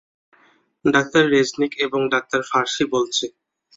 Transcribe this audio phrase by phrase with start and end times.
[0.85, 3.25] ডাঃ রেজনিক এবং ডাঃ ফারসি বলছি।